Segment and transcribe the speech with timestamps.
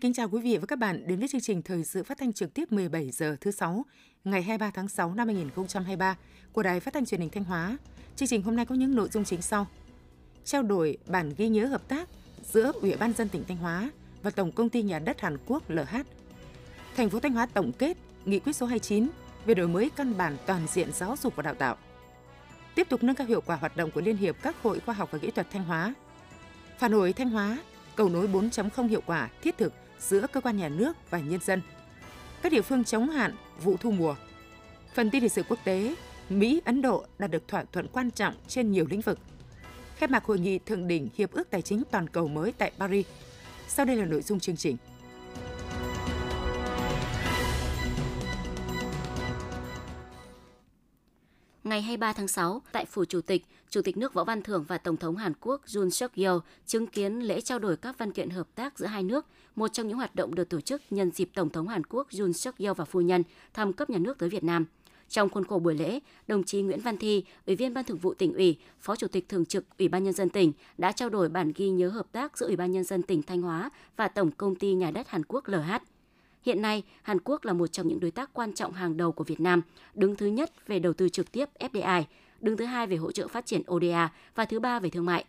[0.00, 2.32] kính chào quý vị và các bạn đến với chương trình thời sự phát thanh
[2.32, 3.84] trực tiếp 17 giờ thứ sáu
[4.24, 6.16] ngày 23 tháng 6 năm 2023
[6.52, 7.78] của Đài Phát thanh Truyền hình Thanh Hóa.
[8.16, 9.66] Chương trình hôm nay có những nội dung chính sau:
[10.44, 12.08] Trao đổi bản ghi nhớ hợp tác
[12.52, 13.90] giữa Ủy ban dân tỉnh Thanh Hóa
[14.22, 15.96] và Tổng công ty nhà đất Hàn Quốc LH.
[16.96, 19.08] Thành phố Thanh Hóa tổng kết nghị quyết số 29
[19.46, 21.76] về đổi mới căn bản toàn diện giáo dục và đào tạo.
[22.74, 25.08] Tiếp tục nâng cao hiệu quả hoạt động của Liên hiệp các hội khoa học
[25.12, 25.94] và kỹ thuật Thanh Hóa.
[26.78, 27.58] Phản hồi Thanh Hóa
[27.96, 31.62] cầu nối 4.0 hiệu quả, thiết thực giữa cơ quan nhà nước và nhân dân.
[32.42, 34.14] Các địa phương chống hạn vụ thu mùa.
[34.94, 35.94] Phần tin lịch sử quốc tế,
[36.28, 39.18] Mỹ, Ấn Độ đạt được thỏa thuận quan trọng trên nhiều lĩnh vực.
[39.96, 43.06] Khai mạc hội nghị thượng đỉnh Hiệp ước Tài chính Toàn cầu mới tại Paris.
[43.68, 44.76] Sau đây là nội dung chương trình.
[51.78, 54.78] Ngày 23 tháng 6, tại Phủ Chủ tịch, Chủ tịch nước Võ Văn Thưởng và
[54.78, 58.30] Tổng thống Hàn Quốc jun suk yeol chứng kiến lễ trao đổi các văn kiện
[58.30, 61.30] hợp tác giữa hai nước, một trong những hoạt động được tổ chức nhân dịp
[61.34, 63.22] Tổng thống Hàn Quốc jun suk yeol và phu nhân
[63.54, 64.64] thăm cấp nhà nước tới Việt Nam.
[65.08, 68.14] Trong khuôn khổ buổi lễ, đồng chí Nguyễn Văn Thi, Ủy viên Ban Thường vụ
[68.14, 71.28] tỉnh ủy, Phó Chủ tịch Thường trực Ủy ban Nhân dân tỉnh đã trao đổi
[71.28, 74.30] bản ghi nhớ hợp tác giữa Ủy ban Nhân dân tỉnh Thanh Hóa và Tổng
[74.30, 75.72] Công ty Nhà đất Hàn Quốc LH.
[76.42, 79.24] Hiện nay, Hàn Quốc là một trong những đối tác quan trọng hàng đầu của
[79.24, 79.62] Việt Nam,
[79.94, 82.02] đứng thứ nhất về đầu tư trực tiếp FDI,
[82.40, 85.24] đứng thứ hai về hỗ trợ phát triển ODA và thứ ba về thương mại.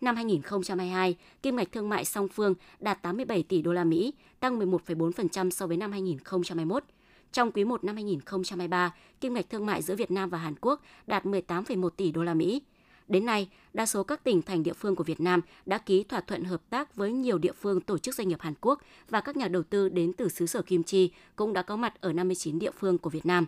[0.00, 4.58] Năm 2022, kim ngạch thương mại song phương đạt 87 tỷ đô la Mỹ, tăng
[4.58, 6.84] 11,4% so với năm 2021.
[7.32, 10.82] Trong quý 1 năm 2023, kim ngạch thương mại giữa Việt Nam và Hàn Quốc
[11.06, 12.62] đạt 18,1 tỷ đô la Mỹ.
[13.08, 16.20] Đến nay, đa số các tỉnh thành địa phương của Việt Nam đã ký thỏa
[16.20, 19.36] thuận hợp tác với nhiều địa phương tổ chức doanh nghiệp Hàn Quốc và các
[19.36, 22.58] nhà đầu tư đến từ xứ sở Kim Chi cũng đã có mặt ở 59
[22.58, 23.46] địa phương của Việt Nam.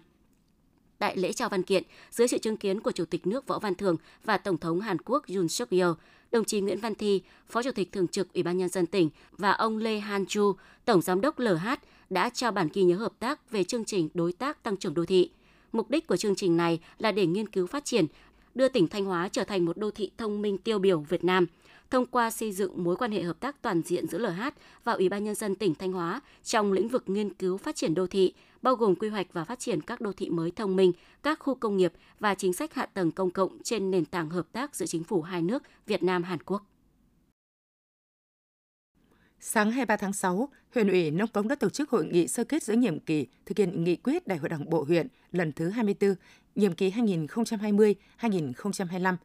[0.98, 3.75] Tại lễ trao văn kiện, dưới sự chứng kiến của Chủ tịch nước Võ Văn
[3.75, 5.92] Thường và Tổng thống Hàn Quốc Yoon suk yeol
[6.33, 9.10] đồng chí Nguyễn Văn Thi, Phó Chủ tịch Thường trực Ủy ban Nhân dân tỉnh
[9.32, 10.54] và ông Lê Han Chu,
[10.84, 11.69] Tổng Giám đốc LH
[12.10, 15.04] đã trao bản ghi nhớ hợp tác về chương trình đối tác tăng trưởng đô
[15.04, 15.31] thị.
[15.72, 18.06] Mục đích của chương trình này là để nghiên cứu phát triển,
[18.55, 21.47] đưa tỉnh Thanh Hóa trở thành một đô thị thông minh tiêu biểu Việt Nam
[21.91, 24.43] thông qua xây dựng mối quan hệ hợp tác toàn diện giữa LH
[24.84, 27.94] và Ủy ban nhân dân tỉnh Thanh Hóa trong lĩnh vực nghiên cứu phát triển
[27.94, 30.93] đô thị, bao gồm quy hoạch và phát triển các đô thị mới thông minh,
[31.22, 34.47] các khu công nghiệp và chính sách hạ tầng công cộng trên nền tảng hợp
[34.53, 36.62] tác giữa chính phủ hai nước Việt Nam Hàn Quốc.
[39.43, 42.62] Sáng 23 tháng 6, huyện ủy Nông Cống đã tổ chức hội nghị sơ kết
[42.62, 46.15] giữa nhiệm kỳ thực hiện nghị quyết Đại hội Đảng bộ huyện lần thứ 24,
[46.55, 49.17] nhiệm kỳ 2020-2025.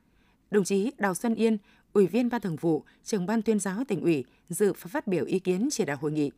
[0.52, 1.58] Đồng chí Đào Xuân Yên,
[1.94, 5.26] Ủy viên Ban Thường vụ, Trưởng ban Tuyên giáo tỉnh ủy dự và phát biểu
[5.26, 6.32] ý kiến chỉ đạo hội nghị.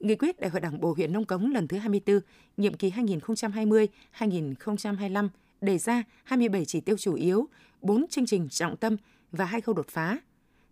[0.00, 2.20] Nghị quyết Đại hội Đảng bộ huyện Nông Cống lần thứ 24,
[2.56, 5.28] nhiệm kỳ 2020-2025
[5.60, 7.48] đề ra 27 chỉ tiêu chủ yếu,
[7.80, 8.96] 4 chương trình trọng tâm
[9.32, 10.18] và hai khâu đột phá.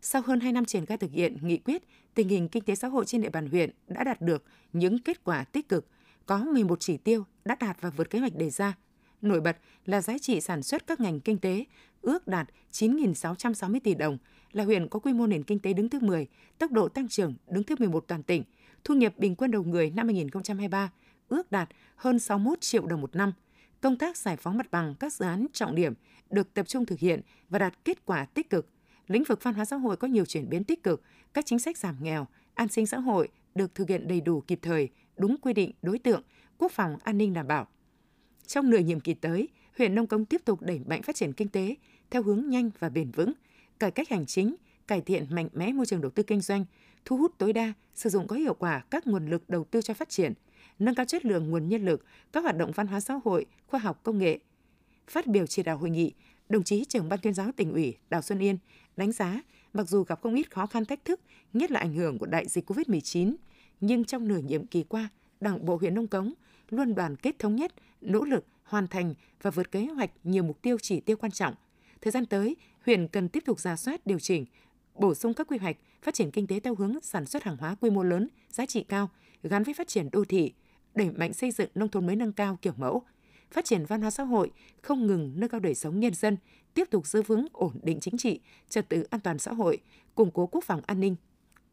[0.00, 1.82] Sau hơn 2 năm triển khai thực hiện nghị quyết,
[2.14, 5.24] tình hình kinh tế xã hội trên địa bàn huyện đã đạt được những kết
[5.24, 5.86] quả tích cực,
[6.26, 8.76] có 11 chỉ tiêu đã đạt và vượt kế hoạch đề ra.
[9.22, 11.64] Nổi bật là giá trị sản xuất các ngành kinh tế
[12.02, 14.18] ước đạt 9.660 tỷ đồng,
[14.52, 16.26] là huyện có quy mô nền kinh tế đứng thứ 10,
[16.58, 18.42] tốc độ tăng trưởng đứng thứ 11 toàn tỉnh,
[18.84, 20.90] thu nhập bình quân đầu người năm 2023
[21.28, 23.32] ước đạt hơn 61 triệu đồng một năm.
[23.80, 25.94] Công tác giải phóng mặt bằng các dự án trọng điểm
[26.30, 28.68] được tập trung thực hiện và đạt kết quả tích cực.
[29.08, 31.02] Lĩnh vực văn hóa xã hội có nhiều chuyển biến tích cực,
[31.34, 34.58] các chính sách giảm nghèo, an sinh xã hội được thực hiện đầy đủ kịp
[34.62, 36.22] thời, đúng quy định đối tượng,
[36.58, 37.66] quốc phòng an ninh đảm bảo.
[38.46, 41.48] Trong nửa nhiệm kỳ tới, huyện Nông Cống tiếp tục đẩy mạnh phát triển kinh
[41.48, 41.74] tế
[42.10, 43.32] theo hướng nhanh và bền vững,
[43.78, 44.56] cải cách hành chính,
[44.86, 46.64] cải thiện mạnh mẽ môi trường đầu tư kinh doanh,
[47.04, 49.94] thu hút tối đa, sử dụng có hiệu quả các nguồn lực đầu tư cho
[49.94, 50.32] phát triển,
[50.78, 53.80] nâng cao chất lượng nguồn nhân lực, các hoạt động văn hóa xã hội, khoa
[53.80, 54.38] học công nghệ.
[55.08, 56.12] Phát biểu chỉ đạo hội nghị,
[56.48, 58.58] đồng chí trưởng ban tuyên giáo tỉnh ủy Đào Xuân Yên
[58.96, 59.40] đánh giá
[59.72, 61.20] mặc dù gặp không ít khó khăn thách thức,
[61.52, 63.34] nhất là ảnh hưởng của đại dịch COVID-19,
[63.80, 65.08] nhưng trong nửa nhiệm kỳ qua,
[65.40, 66.32] Đảng bộ huyện Nông Cống
[66.70, 70.62] luôn đoàn kết thống nhất, nỗ lực hoàn thành và vượt kế hoạch nhiều mục
[70.62, 71.54] tiêu chỉ tiêu quan trọng.
[72.00, 72.56] Thời gian tới,
[72.86, 74.46] huyện cần tiếp tục ra soát điều chỉnh,
[74.94, 77.74] bổ sung các quy hoạch phát triển kinh tế theo hướng sản xuất hàng hóa
[77.80, 79.10] quy mô lớn, giá trị cao
[79.42, 80.52] gắn với phát triển đô thị,
[80.94, 83.02] đẩy mạnh xây dựng nông thôn mới nâng cao kiểu mẫu,
[83.50, 84.50] phát triển văn hóa xã hội,
[84.82, 86.36] không ngừng nâng cao đời sống nhân dân,
[86.74, 89.78] tiếp tục giữ vững ổn định chính trị, trật tự an toàn xã hội,
[90.14, 91.16] củng cố quốc phòng an ninh.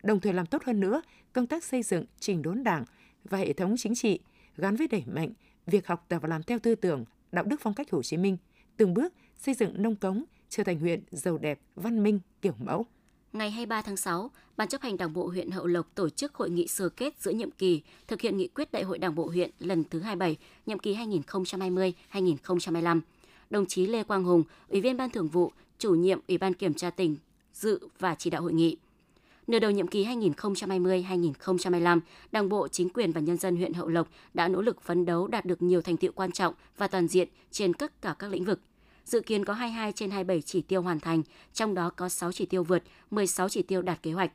[0.03, 1.01] Đồng thời làm tốt hơn nữa
[1.33, 2.85] công tác xây dựng trình đốn đảng
[3.23, 4.19] và hệ thống chính trị
[4.57, 5.33] gắn với đẩy mạnh
[5.65, 8.37] việc học tập và làm theo tư tưởng, đạo đức phong cách Hồ Chí Minh,
[8.77, 12.85] từng bước xây dựng nông cống trở thành huyện giàu đẹp, văn minh, kiểu mẫu.
[13.33, 16.49] Ngày 23 tháng 6, Ban chấp hành Đảng bộ huyện Hậu Lộc tổ chức hội
[16.49, 19.49] nghị sơ kết giữa nhiệm kỳ thực hiện nghị quyết Đại hội Đảng bộ huyện
[19.59, 23.01] lần thứ 27, nhiệm kỳ 2020-2025.
[23.49, 26.73] Đồng chí Lê Quang Hùng, Ủy viên Ban Thường vụ, chủ nhiệm Ủy ban Kiểm
[26.73, 27.15] tra tỉnh
[27.53, 28.77] dự và chỉ đạo hội nghị.
[29.47, 31.99] Nửa đầu nhiệm kỳ 2020-2025,
[32.31, 35.27] Đảng bộ, chính quyền và nhân dân huyện Hậu Lộc đã nỗ lực phấn đấu
[35.27, 38.45] đạt được nhiều thành tựu quan trọng và toàn diện trên tất cả các lĩnh
[38.45, 38.59] vực.
[39.05, 41.23] Dự kiến có 22 trên 27 chỉ tiêu hoàn thành,
[41.53, 44.31] trong đó có 6 chỉ tiêu vượt, 16 chỉ tiêu đạt kế hoạch.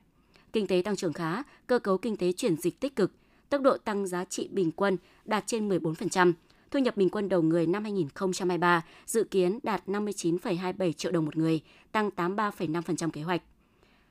[0.52, 3.12] Kinh tế tăng trưởng khá, cơ cấu kinh tế chuyển dịch tích cực,
[3.48, 6.32] tốc độ tăng giá trị bình quân đạt trên 14%,
[6.70, 11.36] thu nhập bình quân đầu người năm 2023 dự kiến đạt 59,27 triệu đồng một
[11.36, 11.60] người,
[11.92, 13.42] tăng 83,5% kế hoạch.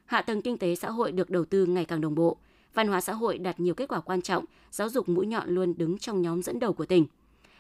[0.05, 2.37] Hạ tầng kinh tế xã hội được đầu tư ngày càng đồng bộ,
[2.73, 5.73] văn hóa xã hội đạt nhiều kết quả quan trọng, giáo dục mũi nhọn luôn
[5.77, 7.05] đứng trong nhóm dẫn đầu của tỉnh.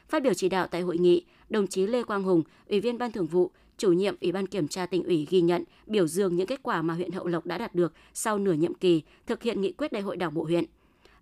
[0.09, 3.11] Phát biểu chỉ đạo tại hội nghị, đồng chí Lê Quang Hùng, Ủy viên Ban
[3.11, 6.47] Thường vụ, chủ nhiệm Ủy ban Kiểm tra tỉnh ủy ghi nhận, biểu dương những
[6.47, 9.61] kết quả mà huyện Hậu Lộc đã đạt được sau nửa nhiệm kỳ thực hiện
[9.61, 10.65] nghị quyết đại hội đảng bộ huyện–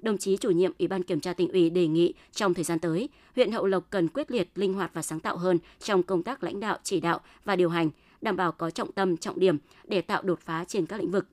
[0.06, 2.80] đồng chí chủ nhiệm Ủy ban Kiểm tra tỉnh ủy đề nghị trong thời gian
[2.80, 6.24] tới, huyện Hậu Lộc cần quyết liệt, linh hoạt và sáng tạo hơn trong công
[6.24, 7.90] tác lãnh đạo, chỉ đạo và điều hành,
[8.22, 11.28] đảm bảo có trọng tâm, trọng điểm để tạo đột phá trên các lĩnh vực.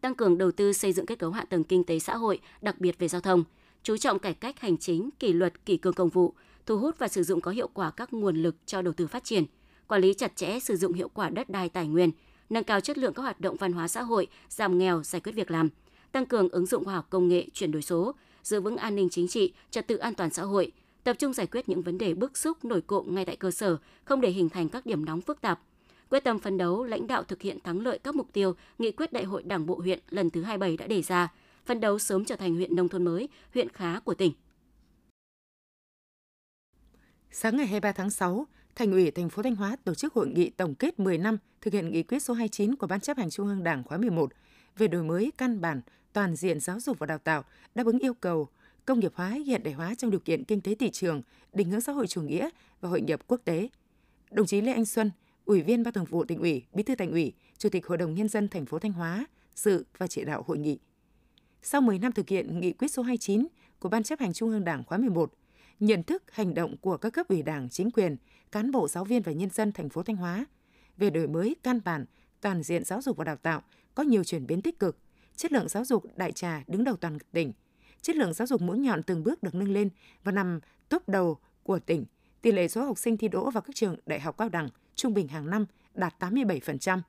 [0.00, 2.80] Tăng cường đầu tư xây dựng kết cấu hạ tầng kinh tế xã hội, đặc
[2.80, 3.44] biệt về giao thông,
[3.88, 6.34] chú trọng cải cách hành chính, kỷ luật, kỷ cương công vụ,
[6.66, 9.24] thu hút và sử dụng có hiệu quả các nguồn lực cho đầu tư phát
[9.24, 9.44] triển,
[9.86, 12.10] quản lý chặt chẽ sử dụng hiệu quả đất đai tài nguyên,
[12.50, 15.32] nâng cao chất lượng các hoạt động văn hóa xã hội, giảm nghèo, giải quyết
[15.32, 15.68] việc làm–
[16.12, 19.08] tăng cường ứng dụng khoa học công nghệ chuyển đổi số, giữ vững an ninh
[19.10, 20.72] chính trị, trật tự an toàn xã hội,
[21.04, 23.76] tập trung giải quyết những vấn đề bức xúc nổi cộm ngay tại cơ sở,
[24.04, 25.60] không để hình thành các điểm nóng phức tạp.
[26.10, 29.12] Quyết tâm phấn đấu lãnh đạo thực hiện thắng lợi các mục tiêu nghị quyết
[29.12, 31.28] Đại hội Đảng bộ huyện lần thứ 27 đã đề ra,
[31.68, 34.32] phấn đấu sớm trở thành huyện nông thôn mới, huyện khá của tỉnh.
[37.30, 40.50] Sáng ngày 23 tháng 6, Thành ủy thành phố Thanh Hóa tổ chức hội nghị
[40.50, 43.46] tổng kết 10 năm thực hiện nghị quyết số 29 của Ban chấp hành Trung
[43.46, 44.32] ương Đảng khóa 11
[44.76, 45.80] về đổi mới căn bản
[46.12, 47.44] toàn diện giáo dục và đào tạo
[47.74, 48.48] đáp ứng yêu cầu
[48.84, 51.22] công nghiệp hóa hiện đại hóa trong điều kiện kinh tế thị trường,
[51.52, 52.48] định hướng xã hội chủ nghĩa
[52.80, 53.68] và hội nhập quốc tế.
[54.30, 55.10] Đồng chí Lê Anh Xuân,
[55.44, 58.14] Ủy viên Ban Thường vụ Tỉnh ủy, Bí thư Thành ủy, Chủ tịch Hội đồng
[58.14, 60.78] nhân dân thành phố Thanh Hóa dự và chỉ đạo hội nghị.
[61.62, 63.46] Sau 10 năm thực hiện nghị quyết số 29
[63.78, 65.32] của Ban chấp hành Trung ương Đảng khóa 11,
[65.80, 68.16] nhận thức hành động của các cấp ủy Đảng, chính quyền,
[68.52, 70.46] cán bộ giáo viên và nhân dân thành phố Thanh Hóa
[70.96, 72.04] về đổi mới căn bản
[72.40, 73.62] toàn diện giáo dục và đào tạo
[73.94, 74.98] có nhiều chuyển biến tích cực,
[75.36, 77.52] chất lượng giáo dục đại trà đứng đầu toàn tỉnh.
[78.02, 79.88] Chất lượng giáo dục mũi nhọn từng bước được nâng lên
[80.24, 82.04] và nằm top đầu của tỉnh.
[82.42, 85.14] Tỷ lệ số học sinh thi đỗ vào các trường đại học cao đẳng trung
[85.14, 87.00] bình hàng năm đạt 87%.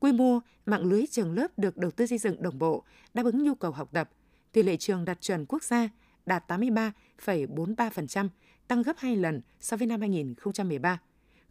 [0.00, 2.84] Quy mô mạng lưới trường lớp được đầu tư xây dựng đồng bộ,
[3.14, 4.10] đáp ứng nhu cầu học tập.
[4.52, 5.88] Tỷ lệ trường đạt chuẩn quốc gia
[6.26, 8.28] đạt 83,43%,
[8.68, 11.00] tăng gấp 2 lần so với năm 2013.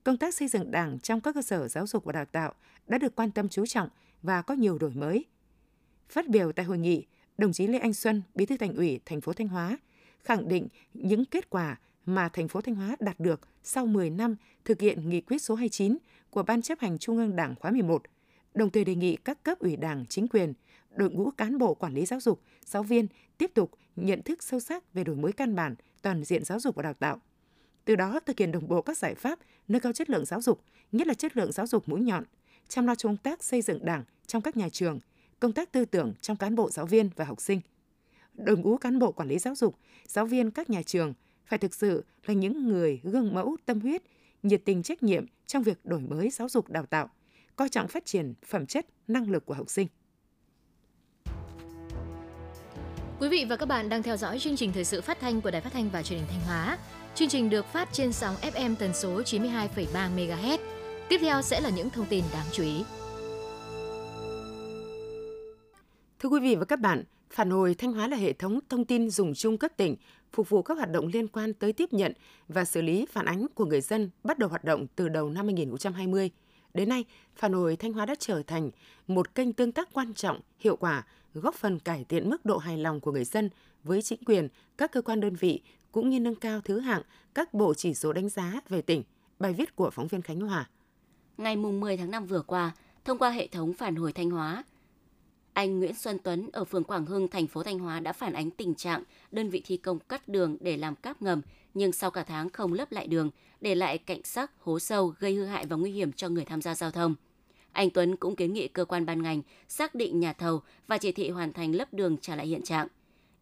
[0.04, 2.54] Công tác xây dựng Đảng trong các cơ sở giáo dục và đào tạo
[2.88, 3.90] đã được quan tâm chú trọng
[4.22, 5.26] và có nhiều đổi mới.
[6.10, 7.06] Phát biểu tại hội nghị,
[7.38, 9.78] đồng chí Lê Anh Xuân, Bí thư Thành ủy thành phố Thanh Hóa
[10.24, 14.36] khẳng định những kết quả mà thành phố Thanh Hóa đạt được sau 10 năm
[14.66, 15.98] thực hiện nghị quyết số 29
[16.30, 18.04] của Ban chấp hành Trung ương Đảng khóa 11,
[18.58, 20.54] đồng thời đề nghị các cấp ủy Đảng, chính quyền,
[20.96, 23.08] đội ngũ cán bộ quản lý giáo dục, giáo viên
[23.38, 26.76] tiếp tục nhận thức sâu sắc về đổi mới căn bản, toàn diện giáo dục
[26.76, 27.20] và đào tạo.
[27.86, 30.62] Từ đó thực hiện đồng bộ các giải pháp nâng cao chất lượng giáo dục,
[30.92, 32.24] nhất là chất lượng giáo dục mũi nhọn,
[32.68, 35.00] chăm lo công tác xây dựng Đảng trong các nhà trường,
[35.40, 37.62] công tác tư tưởng trong cán bộ giáo viên và học sinh.
[38.34, 39.76] Đội ngũ cán bộ quản lý giáo dục,
[40.08, 41.14] giáo viên các nhà trường
[41.46, 44.02] phải thực sự là những người gương mẫu tâm huyết,
[44.44, 47.10] nhiệt tình trách nhiệm trong việc đổi mới giáo dục đào tạo,
[47.58, 49.88] coi trọng phát triển phẩm chất, năng lực của học sinh.
[53.20, 55.52] Quý vị và các bạn đang theo dõi chương trình thời sự phát thanh của
[55.52, 56.78] Đài Phát thanh và Truyền hình Thanh Hóa.
[57.16, 60.58] Chương trình được phát trên sóng FM tần số 92,3 MHz.
[61.10, 62.84] Tiếp theo sẽ là những thông tin đáng chú ý.
[66.20, 69.10] Thưa quý vị và các bạn, Phản hồi Thanh Hóa là hệ thống thông tin
[69.10, 69.96] dùng chung cấp tỉnh,
[70.32, 72.14] phục vụ các hoạt động liên quan tới tiếp nhận
[72.48, 75.46] và xử lý phản ánh của người dân bắt đầu hoạt động từ đầu năm
[75.46, 76.32] 2020.
[76.78, 77.06] Đến nay,
[77.36, 78.72] Phản hồi Thanh Hóa đã trở thành
[79.08, 82.78] một kênh tương tác quan trọng, hiệu quả, góp phần cải thiện mức độ hài
[82.78, 83.50] lòng của người dân
[83.84, 87.02] với chính quyền, các cơ quan đơn vị cũng như nâng cao thứ hạng
[87.36, 89.04] các bộ chỉ số đánh giá về tỉnh.
[89.40, 90.70] Bài viết của phóng viên Khánh Hòa.
[91.38, 92.72] Ngày 10 tháng 5 vừa qua,
[93.06, 94.64] thông qua hệ thống phản hồi Thanh Hóa,
[95.58, 98.52] anh Nguyễn Xuân Tuấn ở phường Quảng Hưng, thành phố Thanh Hóa đã phản ánh
[98.52, 101.42] tình trạng đơn vị thi công cắt đường để làm cáp ngầm,
[101.74, 103.30] nhưng sau cả tháng không lấp lại đường,
[103.62, 106.62] để lại cạnh sắc, hố sâu, gây hư hại và nguy hiểm cho người tham
[106.62, 107.16] gia giao thông.
[107.72, 111.12] Anh Tuấn cũng kiến nghị cơ quan ban ngành xác định nhà thầu và chỉ
[111.12, 112.88] thị hoàn thành lấp đường trả lại hiện trạng.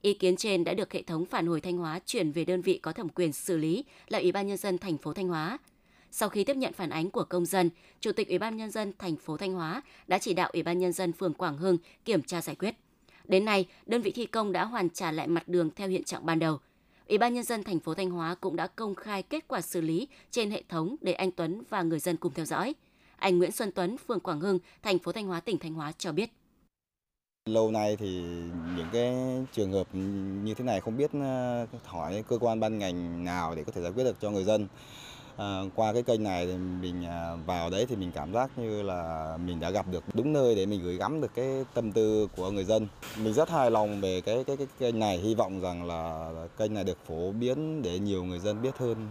[0.02, 2.78] Ý kiến trên đã được hệ thống phản hồi Thanh Hóa chuyển về đơn vị
[2.78, 5.58] có thẩm quyền xử lý là Ủy ban nhân dân thành phố Thanh Hóa.
[6.18, 7.70] Sau khi tiếp nhận phản ánh của công dân,
[8.00, 10.80] Chủ tịch Ủy ban nhân dân thành phố Thanh Hóa đã chỉ đạo Ủy ban
[10.80, 12.76] nhân dân phường Quảng Hưng kiểm tra giải quyết.
[13.24, 16.26] Đến nay, đơn vị thi công đã hoàn trả lại mặt đường theo hiện trạng
[16.26, 16.60] ban đầu.
[17.08, 19.82] Ủy ban nhân dân thành phố Thanh Hóa cũng đã công khai kết quả xử
[19.82, 22.76] lý trên hệ thống để anh Tuấn và người dân cùng theo dõi.
[23.18, 26.12] Anh Nguyễn Xuân Tuấn, phường Quảng Hưng, thành phố Thanh Hóa, tỉnh Thanh Hóa cho
[26.12, 26.30] biết.
[27.50, 28.22] Lâu nay thì
[28.78, 29.14] những cái
[29.54, 29.88] trường hợp
[30.44, 33.82] như thế này không biết ờ, hỏi cơ quan ban ngành nào để có thể
[33.82, 34.68] giải quyết được cho người dân.
[35.38, 38.82] À, qua cái kênh này thì mình à, vào đấy thì mình cảm giác như
[38.82, 42.28] là mình đã gặp được đúng nơi để mình gửi gắm được cái tâm tư
[42.38, 42.88] của người dân.
[43.24, 46.74] Mình rất hài lòng về cái cái cái kênh này, hy vọng rằng là kênh
[46.74, 49.08] này được phổ biến để nhiều người dân biết hơn.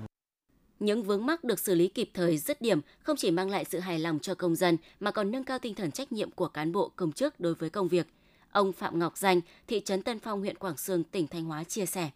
[0.81, 3.79] Những vướng mắc được xử lý kịp thời dứt điểm không chỉ mang lại sự
[3.79, 6.73] hài lòng cho công dân mà còn nâng cao tinh thần trách nhiệm của cán
[6.73, 8.07] bộ công chức đối với công việc.
[8.53, 11.87] Ông Phạm Ngọc Danh, thị trấn Tân Phong, huyện Quảng Sương, tỉnh Thanh Hóa chia
[11.87, 12.11] sẻ.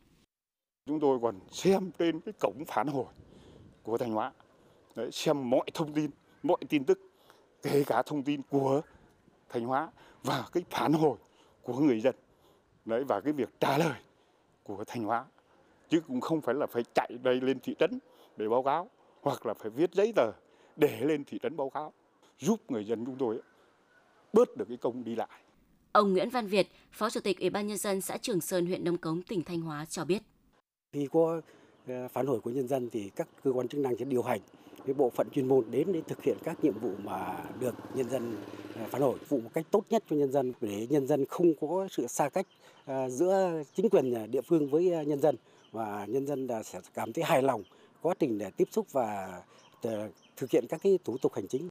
[0.87, 3.05] Chúng tôi còn xem trên cái cổng phản hồi
[3.89, 4.33] của Thanh Hóa,
[4.95, 6.11] Đấy, xem mọi thông tin,
[6.43, 7.01] mọi tin tức,
[7.63, 8.83] kể cả thông tin của
[9.49, 9.91] Thanh Hóa
[10.23, 11.19] và cái phản hồi
[11.63, 12.15] của người dân.
[12.85, 14.01] Đấy, và cái việc trả lời
[14.63, 15.25] của Thanh Hóa.
[15.89, 17.99] Chứ cũng không phải là phải chạy đây lên thị trấn
[18.37, 18.91] để báo cáo
[19.21, 20.33] hoặc là phải viết giấy tờ
[20.77, 21.93] để lên thị trấn báo cáo
[22.39, 23.41] giúp người dân chúng tôi
[24.33, 25.43] bớt được cái công đi lại.
[25.93, 28.85] Ông Nguyễn Văn Việt, Phó Chủ tịch Ủy ban nhân dân xã Trường Sơn, huyện
[28.85, 30.23] Nông Cống, tỉnh Thanh Hóa cho biết.
[30.93, 31.41] Khi có
[31.89, 34.41] Ờ, phản hồi của nhân dân thì các cơ quan chức năng sẽ điều hành
[34.87, 38.11] cái bộ phận chuyên môn đến để thực hiện các nhiệm vụ mà được nhân
[38.11, 38.37] dân
[38.75, 41.55] ờ, phản hồi vụ một cách tốt nhất cho nhân dân để nhân dân không
[41.61, 42.47] có sự xa cách
[42.85, 45.37] ờ, giữa chính quyền địa phương với nhân dân
[45.73, 47.63] và nhân dân sẽ cảm thấy hài lòng
[48.03, 49.43] quá trình để tiếp xúc và
[50.37, 51.69] thực hiện các cái thủ tục hành chính.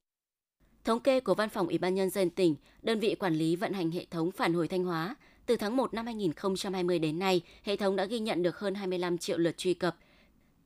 [0.84, 3.72] Thống kê của Văn phòng Ủy ban Nhân dân tỉnh, đơn vị quản lý vận
[3.72, 7.76] hành hệ thống phản hồi Thanh Hóa, từ tháng 1 năm 2020 đến nay, hệ
[7.76, 9.96] thống đã ghi nhận được hơn 25 triệu lượt truy cập,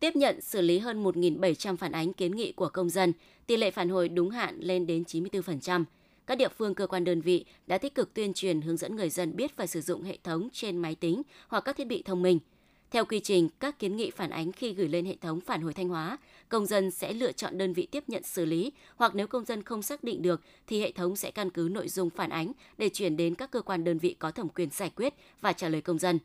[0.03, 3.13] tiếp nhận xử lý hơn 1.700 phản ánh kiến nghị của công dân,
[3.47, 5.85] tỷ lệ phản hồi đúng hạn lên đến 94%.
[6.27, 9.11] Các địa phương cơ quan đơn vị đã tích cực tuyên truyền hướng dẫn người
[9.11, 12.23] dân biết và sử dụng hệ thống trên máy tính hoặc các thiết bị thông
[12.23, 12.39] minh–
[12.93, 15.75] theo quy trình, các kiến nghị phản ánh khi gửi lên hệ thống phản hồi
[15.75, 16.19] Thanh Hóa,
[16.49, 19.63] công dân sẽ lựa chọn đơn vị tiếp nhận xử lý hoặc nếu công dân
[19.63, 22.89] không xác định được thì hệ thống sẽ căn cứ nội dung phản ánh để
[22.89, 25.81] chuyển đến các cơ quan đơn vị có thẩm quyền giải quyết và trả lời
[25.81, 26.19] công dân.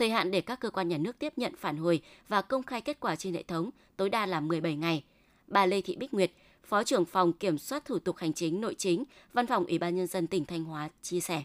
[0.00, 2.80] Thời hạn để các cơ quan nhà nước tiếp nhận phản hồi và công khai
[2.80, 5.04] kết quả trên hệ thống tối đa là 17 ngày.
[5.46, 6.30] Bà Lê Thị Bích Nguyệt,
[6.64, 9.96] Phó trưởng phòng Kiểm soát thủ tục hành chính nội chính, Văn phòng Ủy ban
[9.96, 11.42] nhân dân tỉnh Thanh Hóa chia sẻ.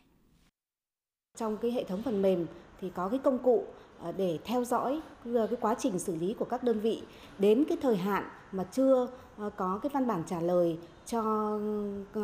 [1.38, 2.46] Trong cái hệ thống phần mềm
[2.82, 3.66] thì có cái công cụ
[4.00, 7.02] ờ, để theo dõi ờ, cái quá trình xử lý của các đơn vị
[7.40, 9.08] đến cái thời hạn mà chưa
[9.38, 11.24] ờ, có cái văn bản trả lời cho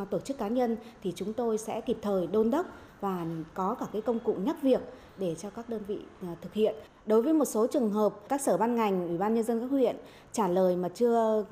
[0.10, 2.66] tổ chức cá nhân thì chúng tôi sẽ kịp thời đôn đốc
[3.02, 4.82] và có cả cái công cụ nhắc việc
[5.22, 6.76] để cho các đơn vị à, thực hiện.
[7.06, 9.68] Đối với một số trường hợp các sở ban ngành, ủy ban nhân dân các
[9.70, 9.96] huyện
[10.32, 11.46] trả lời mà chưa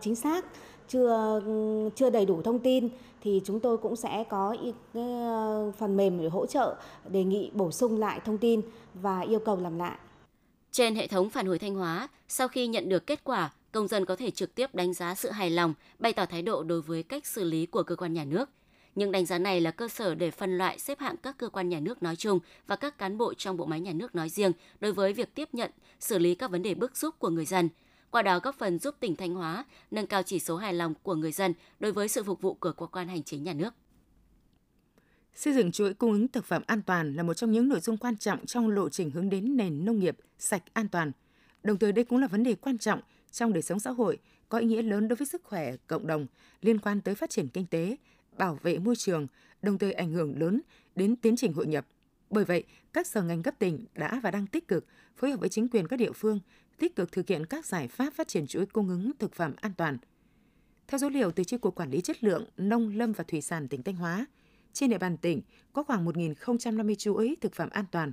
[0.00, 0.44] chính xác,
[0.88, 1.40] chưa
[1.96, 2.88] chưa đầy đủ thông tin
[3.22, 4.56] thì chúng tôi cũng sẽ có
[4.94, 6.74] ờ, phần mềm để hỗ trợ
[7.08, 8.60] đề nghị bổ sung lại thông tin
[8.94, 9.98] và yêu cầu làm lại.
[10.72, 14.04] Trên hệ thống phản hồi Thanh Hóa, sau khi nhận được kết quả, công dân
[14.04, 17.02] có thể trực tiếp đánh giá sự hài lòng, bày tỏ thái độ đối với
[17.02, 18.50] cách xử lý của cơ quan nhà nước.
[18.96, 21.68] Những đánh giá này là cơ sở để phân loại xếp hạng các cơ quan
[21.68, 24.52] nhà nước nói chung và các cán bộ trong bộ máy nhà nước nói riêng
[24.80, 27.68] đối với việc tiếp nhận, xử lý các vấn đề bức xúc của người dân.
[28.10, 31.14] Qua đó góp phần giúp tỉnh Thanh Hóa nâng cao chỉ số hài lòng của
[31.14, 33.74] người dân đối với sự phục vụ của cơ quan hành chính nhà nước.
[35.34, 37.96] Xây dựng chuỗi cung ứng thực phẩm an toàn là một trong những nội dung
[37.96, 41.12] quan trọng trong lộ trình hướng đến nền nông nghiệp sạch an toàn.
[41.62, 43.00] Đồng thời đây cũng là vấn đề quan trọng
[43.32, 46.26] trong đời sống xã hội, có ý nghĩa lớn đối với sức khỏe cộng đồng,
[46.62, 47.96] liên quan tới phát triển kinh tế,
[48.38, 49.26] bảo vệ môi trường,
[49.62, 50.60] đồng thời ảnh hưởng lớn
[50.94, 51.86] đến tiến trình hội nhập.
[52.30, 55.48] Bởi vậy, các sở ngành cấp tỉnh đã và đang tích cực phối hợp với
[55.48, 56.40] chính quyền các địa phương,
[56.78, 59.72] tích cực thực hiện các giải pháp phát triển chuỗi cung ứng thực phẩm an
[59.76, 59.98] toàn.
[60.88, 63.68] Theo số liệu từ Chi cục Quản lý Chất lượng Nông lâm và Thủy sản
[63.68, 64.26] tỉnh Thanh Hóa,
[64.72, 65.40] trên địa bàn tỉnh
[65.72, 68.12] có khoảng 1.050 chuỗi thực phẩm an toàn.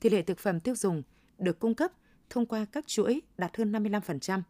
[0.00, 1.02] Tỷ lệ thực phẩm tiêu dùng
[1.38, 1.92] được cung cấp
[2.30, 4.42] thông qua các chuỗi đạt hơn 55%.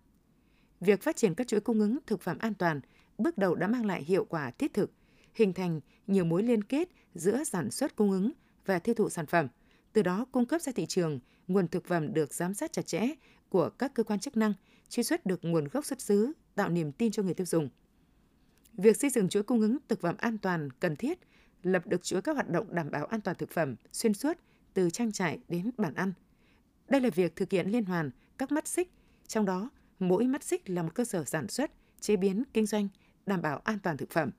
[0.80, 2.80] Việc phát triển các chuỗi cung ứng thực phẩm an toàn
[3.18, 4.90] bước đầu đã mang lại hiệu quả thiết thực,
[5.34, 8.32] hình thành nhiều mối liên kết giữa sản xuất cung ứng
[8.66, 9.48] và tiêu thụ sản phẩm,
[9.92, 13.08] từ đó cung cấp ra thị trường nguồn thực phẩm được giám sát chặt chẽ
[13.48, 14.54] của các cơ quan chức năng,
[14.88, 17.68] truy xuất được nguồn gốc xuất xứ, tạo niềm tin cho người tiêu dùng.
[18.72, 21.18] Việc xây dựng chuỗi cung ứng thực phẩm an toàn cần thiết
[21.62, 24.38] lập được chuỗi các hoạt động đảm bảo an toàn thực phẩm xuyên suốt
[24.74, 26.12] từ trang trại đến bàn ăn.
[26.88, 28.92] Đây là việc thực hiện liên hoàn các mắt xích,
[29.26, 32.88] trong đó mỗi mắt xích là một cơ sở sản xuất, chế biến, kinh doanh,
[33.26, 34.30] đảm bảo an toàn thực phẩm.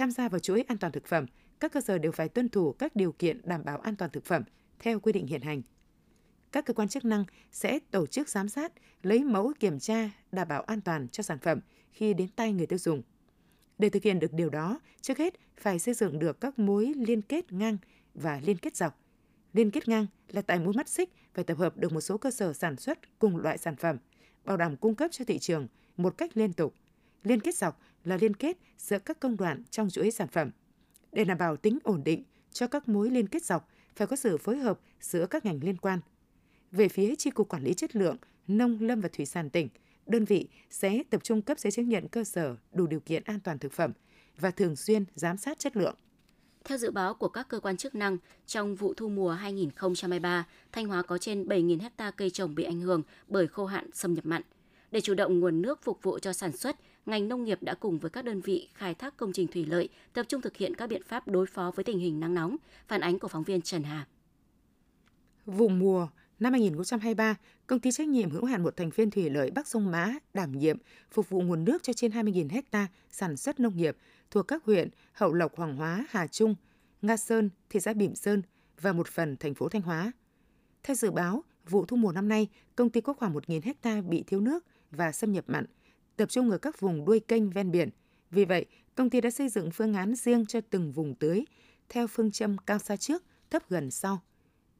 [0.00, 1.26] Tham gia vào chuỗi an toàn thực phẩm,
[1.60, 4.24] các cơ sở đều phải tuân thủ các điều kiện đảm bảo an toàn thực
[4.24, 4.42] phẩm
[4.78, 5.62] theo quy định hiện hành.
[6.52, 10.48] Các cơ quan chức năng sẽ tổ chức giám sát, lấy mẫu kiểm tra đảm
[10.48, 11.60] bảo an toàn cho sản phẩm
[11.92, 13.02] khi đến tay người tiêu dùng.
[13.78, 17.22] Để thực hiện được điều đó, trước hết phải xây dựng được các mối liên
[17.22, 17.78] kết ngang
[18.14, 18.98] và liên kết dọc.
[19.52, 22.30] Liên kết ngang là tại mối mắt xích phải tập hợp được một số cơ
[22.30, 23.96] sở sản xuất cùng loại sản phẩm,
[24.44, 25.66] bảo đảm cung cấp cho thị trường
[25.96, 26.74] một cách liên tục.
[27.22, 30.50] Liên kết dọc là liên kết giữa các công đoạn trong chuỗi sản phẩm.
[31.12, 34.36] Để đảm bảo tính ổn định, cho các mối liên kết dọc, phải có sự
[34.36, 36.00] phối hợp giữa các ngành liên quan.
[36.72, 38.16] Về phía tri cục Quản lý Chất lượng,
[38.48, 39.68] Nông lâm và Thủy sản tỉnh,
[40.06, 43.40] đơn vị sẽ tập trung cấp giấy chứng nhận cơ sở đủ điều kiện an
[43.40, 43.92] toàn thực phẩm
[44.38, 45.94] và thường xuyên giám sát chất lượng.
[46.64, 48.16] Theo dự báo của các cơ quan chức năng,
[48.46, 52.80] trong vụ thu mùa 2023, Thanh Hóa có trên 7.000 hecta cây trồng bị ảnh
[52.80, 54.42] hưởng bởi khô hạn xâm nhập mặn.
[54.90, 56.76] Để chủ động nguồn nước phục vụ cho sản xuất,
[57.10, 59.88] ngành nông nghiệp đã cùng với các đơn vị khai thác công trình thủy lợi
[60.12, 62.56] tập trung thực hiện các biện pháp đối phó với tình hình nắng nóng,
[62.88, 64.06] phản ánh của phóng viên Trần Hà.
[65.46, 67.34] Vụ mùa năm 2023,
[67.66, 70.52] công ty trách nhiệm hữu hạn một thành viên thủy lợi Bắc Sông Mã đảm
[70.52, 70.76] nhiệm
[71.10, 73.96] phục vụ nguồn nước cho trên 20.000 hecta sản xuất nông nghiệp
[74.30, 76.54] thuộc các huyện Hậu Lộc, Hoàng Hóa, Hà Trung,
[77.02, 78.42] Nga Sơn, thị xã Bỉm Sơn
[78.80, 80.12] và một phần thành phố Thanh Hóa.
[80.82, 84.24] Theo dự báo, vụ thu mùa năm nay, công ty có khoảng 1.000 hecta bị
[84.26, 85.66] thiếu nước và xâm nhập mặn,
[86.16, 87.90] tập trung ở các vùng đuôi kênh ven biển.
[88.30, 91.44] Vì vậy, công ty đã xây dựng phương án riêng cho từng vùng tưới,
[91.88, 94.22] theo phương châm cao xa trước, thấp gần sau.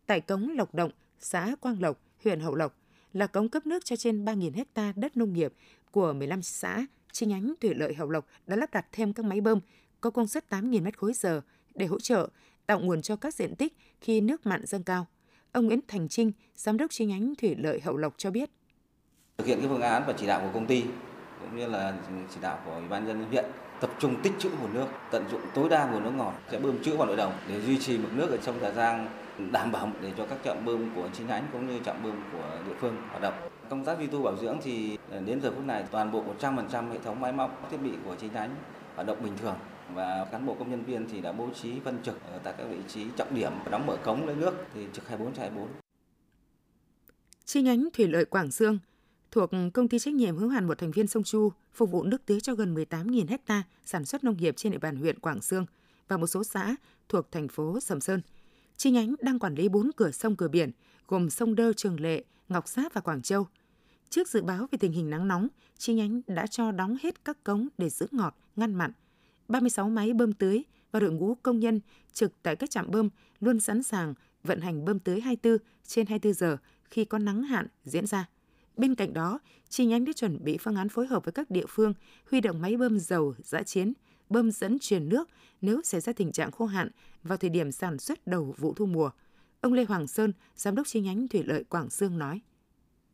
[0.06, 2.76] Tại cống Lộc Động, xã Quang Lộc, huyện Hậu Lộc
[3.12, 5.52] là cống cấp nước cho trên 3.000 hecta đất nông nghiệp
[5.90, 9.40] của 15 xã chi nhánh thủy lợi Hậu Lộc đã lắp đặt thêm các máy
[9.40, 9.60] bơm
[10.00, 11.40] có công suất 8.000 mét khối giờ
[11.74, 12.28] để hỗ trợ
[12.66, 15.06] tạo nguồn cho các diện tích khi nước mặn dâng cao.
[15.52, 18.50] Ông Nguyễn Thành Trinh, giám đốc chi nhánh thủy lợi Hậu Lộc cho biết.
[19.38, 20.84] Thực hiện cái phương án và chỉ đạo của công ty
[21.40, 21.92] cũng như là
[22.34, 23.44] chỉ đạo của ủy ban dân huyện
[23.80, 26.82] tập trung tích trữ nguồn nước, tận dụng tối đa nguồn nước ngọt sẽ bơm
[26.82, 29.08] trữ vào nội đồng để duy trì mực nước ở sông Trà Giang
[29.52, 32.58] đảm bảo để cho các trạm bơm của chi nhánh cũng như trạm bơm của
[32.66, 33.34] địa phương hoạt động.
[33.68, 36.90] Công tác duy tu bảo dưỡng thì ờ, đến giờ phút này toàn bộ 100%
[36.90, 38.54] hệ thống máy móc thiết bị của chi nhánh
[38.94, 39.56] hoạt động bình thường
[39.94, 42.64] và cán bộ công nhân viên thì đã bố trí phân trực ở tại các
[42.64, 45.68] vị trí trọng điểm đóng mở cống lấy nước thì trực 24 trên 24.
[47.44, 48.78] Chi nhánh thủy lợi Quảng Dương
[49.30, 52.26] thuộc công ty trách nhiệm hữu hạn một thành viên sông Chu phục vụ nước
[52.26, 55.66] tưới cho gần 18.000 hecta sản xuất nông nghiệp trên địa bàn huyện Quảng Sương
[56.08, 56.76] và một số xã
[57.08, 58.20] thuộc thành phố Sầm Sơn.
[58.76, 60.70] Chi nhánh đang quản lý 4 cửa sông cửa biển
[61.08, 63.46] gồm sông Đơ, Trường Lệ, Ngọc Sát và Quảng Châu.
[64.10, 67.44] Trước dự báo về tình hình nắng nóng, chi nhánh đã cho đóng hết các
[67.44, 68.92] cống để giữ ngọt, ngăn mặn.
[69.48, 71.80] 36 máy bơm tưới và đội ngũ công nhân
[72.12, 73.08] trực tại các trạm bơm
[73.40, 77.66] luôn sẵn sàng vận hành bơm tưới 24 trên 24 giờ khi có nắng hạn
[77.84, 78.28] diễn ra.
[78.80, 79.38] Bên cạnh đó,
[79.68, 81.94] chi nhánh đã chuẩn bị phương án phối hợp với các địa phương
[82.30, 83.92] huy động máy bơm dầu giã chiến,
[84.28, 85.28] bơm dẫn truyền nước
[85.60, 86.88] nếu xảy ra tình trạng khô hạn
[87.22, 89.10] vào thời điểm sản xuất đầu vụ thu mùa.
[89.60, 92.40] Ông Lê Hoàng Sơn, giám đốc chi nhánh thủy lợi Quảng Sương nói: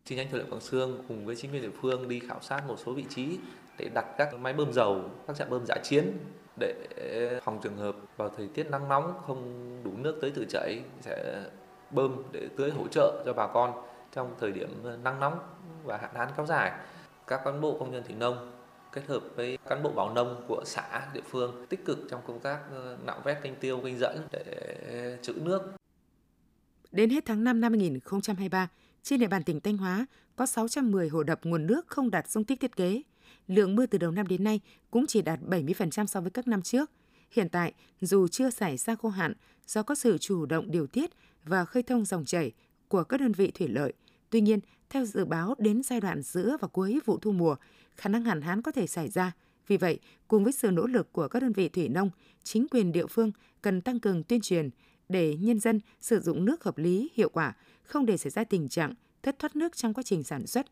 [0.04, 2.62] Chi nhánh thủy lợi Quảng Sương cùng với chính quyền địa phương đi khảo sát
[2.68, 3.38] một số vị trí
[3.78, 6.12] để đặt các máy bơm dầu, các trạm bơm giã chiến
[6.60, 6.88] để
[7.44, 11.44] phòng trường hợp vào thời tiết nắng nóng không đủ nước tới tự chảy sẽ
[11.90, 13.72] bơm để tưới hỗ trợ cho bà con
[14.12, 14.68] trong thời điểm
[15.04, 15.38] nắng nóng
[15.86, 16.72] và hạn hán kéo dài.
[17.26, 18.52] Các cán bộ công nhân thủy nông
[18.92, 22.40] kết hợp với cán bộ bảo nông của xã địa phương tích cực trong công
[22.40, 25.62] tác ờ, nạo vét kênh tiêu kênh dẫn để trữ nước.
[26.92, 28.68] Đến hết tháng 5 năm 2023,
[29.02, 32.44] trên địa bàn tỉnh Thanh Hóa có 610 hồ đập nguồn nước không đạt dung
[32.44, 33.02] tích thiết kế.
[33.46, 36.62] Lượng mưa từ đầu năm đến nay cũng chỉ đạt 70% so với các năm
[36.62, 36.90] trước.
[37.30, 39.32] Hiện tại, dù chưa xảy ra khô hạn
[39.66, 41.10] do có sự chủ động điều tiết
[41.44, 42.52] và khơi thông dòng chảy
[42.88, 43.92] của các đơn vị thủy lợi,
[44.30, 47.56] tuy nhiên, theo dự báo đến giai đoạn giữa và cuối vụ thu mùa,
[47.96, 49.32] khả năng hạn hán có thể xảy ra.
[49.66, 52.10] Vì vậy, cùng với sự nỗ lực của các đơn vị thủy nông,
[52.42, 54.70] chính quyền địa phương cần tăng cường tuyên truyền
[55.08, 58.68] để nhân dân sử dụng nước hợp lý, hiệu quả, không để xảy ra tình
[58.68, 60.66] trạng thất thoát nước trong quá trình sản xuất.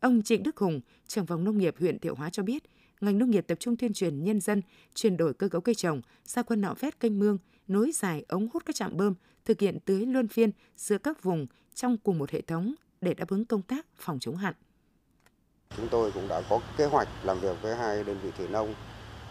[0.00, 2.62] Ông Trịnh Đức Hùng, trưởng phòng nông nghiệp huyện Thiệu Hóa cho biết,
[3.00, 4.62] ngành nông nghiệp tập trung tuyên truyền nhân dân
[4.94, 8.48] chuyển đổi cơ cấu cây trồng, xa quân nạo vét kênh mương, nối dài ống
[8.52, 12.30] hút các trạm bơm, thực hiện tưới luân phiên giữa các vùng trong cùng một
[12.30, 14.54] hệ thống để đáp ứng công tác phòng chống hạn.
[15.76, 18.74] Chúng tôi cũng đã có kế hoạch làm việc với hai đơn vị thủy nông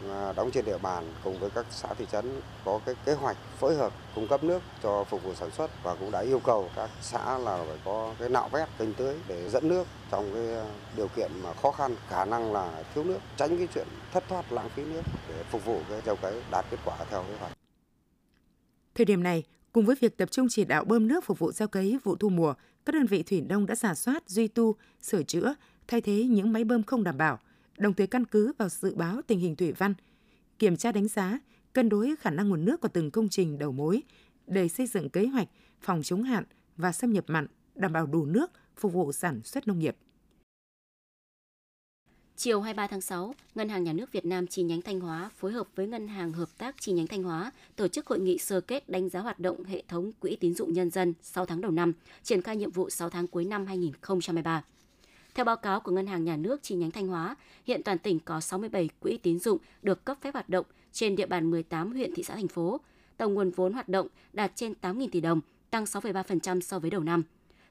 [0.07, 3.37] à, đóng trên địa bàn cùng với các xã thị trấn có cái kế hoạch
[3.59, 6.69] phối hợp cung cấp nước cho phục vụ sản xuất và cũng đã yêu cầu
[6.75, 10.65] các xã là phải có cái nạo vét kênh tưới để dẫn nước trong cái
[10.97, 14.51] điều kiện mà khó khăn khả năng là thiếu nước tránh cái chuyện thất thoát
[14.51, 17.51] lãng phí nước để phục vụ cái gieo cấy đạt kết quả theo kế hoạch.
[18.95, 21.67] Thời điểm này, cùng với việc tập trung chỉ đạo bơm nước phục vụ gieo
[21.67, 22.53] cấy vụ thu mùa,
[22.89, 25.53] các đơn vị thủy nông đã giả soát, duy tu, sửa chữa,
[25.87, 27.39] thay thế những máy bơm không đảm bảo,
[27.77, 29.93] đồng thời căn cứ vào dự báo tình hình thủy văn,
[30.59, 31.39] kiểm tra đánh giá,
[31.73, 34.01] cân đối khả năng nguồn nước của từng công trình đầu mối
[34.47, 35.47] để xây dựng kế hoạch
[35.81, 36.43] phòng chống hạn
[36.77, 39.95] và xâm nhập mặn, đảm bảo đủ nước phục vụ sản xuất nông nghiệp.
[42.41, 45.51] Chiều 23 tháng 6, Ngân hàng Nhà nước Việt Nam chi nhánh Thanh Hóa phối
[45.51, 48.61] hợp với Ngân hàng Hợp tác chi nhánh Thanh Hóa tổ chức hội nghị sơ
[48.61, 51.71] kết đánh giá hoạt động hệ thống quỹ tín dụng nhân dân 6 tháng đầu
[51.71, 54.63] năm, triển khai nhiệm vụ 6 tháng cuối năm 2023.
[55.33, 58.19] Theo báo cáo của Ngân hàng Nhà nước chi nhánh Thanh Hóa, hiện toàn tỉnh
[58.19, 62.13] có 67 quỹ tín dụng được cấp phép hoạt động trên địa bàn 18 huyện
[62.15, 62.79] thị xã thành phố.
[63.17, 67.03] tổng nguồn vốn hoạt động đạt trên 8.000 tỷ đồng, tăng 6,3% so với đầu
[67.03, 67.23] năm.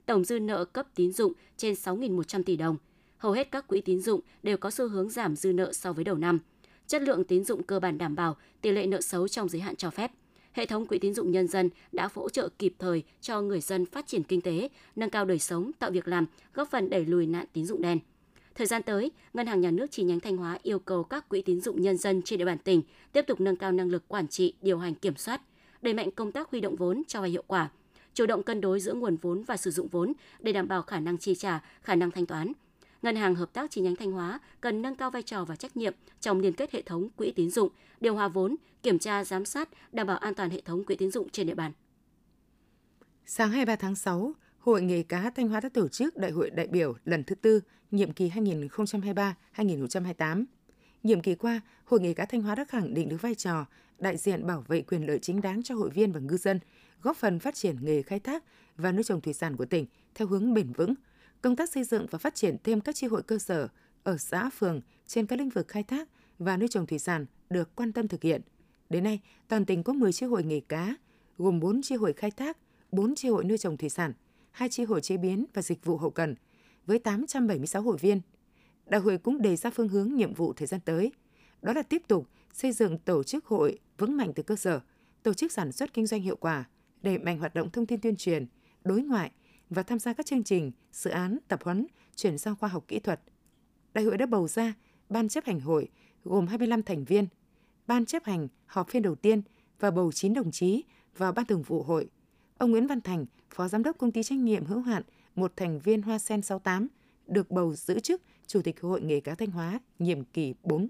[0.07, 2.77] Tổng dư nợ cấp tín dụng trên 6.100 tỷ đồng.
[3.19, 6.05] Hầu hết các quỹ tín dụng đều có xu hướng giảm dư nợ so với
[6.05, 6.39] đầu năm.
[6.87, 9.77] Chất lượng tín dụng cơ bản đảm bảo, tỷ lệ nợ xấu trong giới hạn
[9.77, 10.11] cho phép.
[10.53, 13.87] Hệ thống quỹ tín dụng nhân dân đã hỗ trợ kịp thời cho người dân
[13.87, 17.27] phát triển kinh tế, nâng cao đời sống, tạo việc làm, góp phần đẩy lùi
[17.27, 17.99] nạn tín dụng đen.
[18.55, 21.43] Thời gian tới, Ngân hàng Nhà nước chi nhánh Thanh Hóa yêu cầu các quỹ
[21.43, 24.29] tín dụng nhân dân trên địa bàn tỉnh tiếp tục nâng cao năng lực quản
[24.29, 25.41] trị, điều hành kiểm soát,
[25.83, 27.71] đẩy mạnh công tác huy động vốn cho vay hiệu quả,
[28.15, 31.01] chủ động cân đối giữa nguồn vốn và sử dụng vốn để đảm bảo khả
[31.01, 32.53] năng chi trả, khả năng thanh toán.
[33.03, 35.77] Ngân hàng Hợp tác chi nhánh Thanh Hóa cần nâng cao vai trò và trách
[35.77, 37.69] nhiệm trong liên kết hệ thống quỹ tín dụng,
[38.01, 41.11] điều hòa vốn, kiểm tra giám sát, đảm bảo an toàn hệ thống quỹ tín
[41.11, 41.73] dụng trên địa bàn.
[43.27, 46.67] Sáng 23 tháng 6, Hội nghề cá Thanh Hóa đã tổ chức Đại hội đại
[46.67, 50.45] biểu lần thứ tư, nhiệm kỳ 2023-2028.
[51.03, 53.67] Nhiệm kỳ qua, Hội nghề cá Thanh Hóa đã khẳng định được vai trò
[53.99, 56.61] đại diện bảo vệ quyền lợi chính đáng cho hội viên và ngư dân,
[57.03, 58.45] góp phần phát triển nghề khai thác
[58.77, 60.95] và nuôi trồng thủy sản của tỉnh theo hướng bền vững.
[61.43, 63.69] Công tác xây dựng và phát triển thêm các chi hội cơ sở
[64.03, 67.77] ở xã, phường trên các lĩnh vực khai thác và nuôi trồng thủy sản được
[67.77, 68.43] quan tâm thực hiện.
[68.91, 70.95] Đến nay, toàn tỉnh có 10 chi hội nghề cá,
[71.39, 72.59] gồm 4 chi hội khai thác,
[72.93, 74.13] 4 chi hội nuôi trồng thủy sản,
[74.51, 76.35] 2 chi hội chế biến và dịch vụ hậu cần,
[76.87, 78.21] với 876 hội viên.
[78.87, 81.13] Đại hội cũng đề ra phương hướng nhiệm vụ thời gian tới,
[81.63, 84.81] đó là tiếp tục xây dựng tổ chức hội vững mạnh từ cơ sở,
[85.23, 86.65] tổ chức sản xuất kinh doanh hiệu quả,
[87.03, 88.47] đẩy mạnh hoạt động thông tin tuyên truyền,
[88.85, 89.31] đối ngoại
[89.71, 92.99] và tham gia các chương trình, dự án, tập huấn, chuyển giao khoa học kỹ
[92.99, 93.21] thuật.
[93.95, 94.75] Đại hội đã bầu ra
[95.09, 95.89] Ban chấp hành hội
[96.25, 97.27] gồm 25 thành viên.
[97.87, 99.43] Ban chấp hành họp phiên đầu tiên
[99.81, 100.85] và bầu 9 đồng chí
[101.17, 102.09] vào Ban thường vụ hội.
[102.59, 105.03] Ông Nguyễn Văn Thành, Phó Giám đốc Công ty trách nhiệm hữu hạn
[105.35, 106.89] một thành viên Hoa Sen 68,
[107.27, 110.89] được bầu giữ chức Chủ tịch Hội nghề cá Thanh Hóa nhiệm kỳ 4.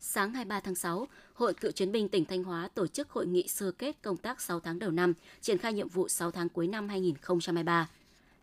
[0.00, 3.48] Sáng 23 tháng 6, Hội Cựu chiến binh tỉnh Thanh Hóa tổ chức hội nghị
[3.48, 6.68] sơ kết công tác 6 tháng đầu năm, triển khai nhiệm vụ 6 tháng cuối
[6.68, 7.88] năm 2023.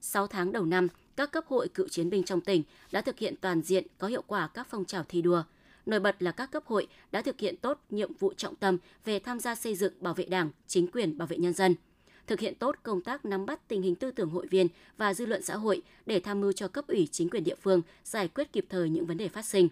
[0.02, 3.36] 6 tháng đầu năm, các cấp hội cựu chiến binh trong tỉnh đã thực hiện
[3.42, 5.44] toàn diện có hiệu quả các phong trào thi đua.
[5.86, 9.20] Nổi bật là các cấp hội đã thực hiện tốt nhiệm vụ trọng tâm về
[9.20, 11.76] tham gia xây dựng bảo vệ Đảng, chính quyền bảo vệ nhân dân–
[12.32, 15.26] thực hiện tốt công tác nắm bắt tình hình tư tưởng hội viên và dư
[15.26, 18.54] luận xã hội để tham mưu cho cấp ủy chính quyền địa phương giải quyết
[18.54, 19.68] kịp thời những vấn đề phát sinh.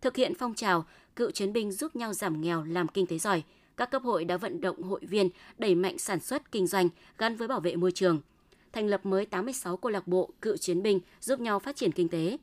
[0.00, 0.84] Thực hiện phong trào
[1.16, 3.42] cựu chiến binh giúp nhau giảm nghèo làm kinh tế giỏi,
[3.76, 7.36] các cấp hội đã vận động hội viên đẩy mạnh sản xuất kinh doanh gắn
[7.36, 8.20] với bảo vệ môi trường,
[8.72, 12.08] thành lập mới 86 câu lạc bộ cựu chiến binh giúp nhau phát triển kinh
[12.08, 12.38] tế.